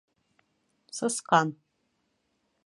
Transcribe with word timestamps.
Сысҡан. 1.01 1.53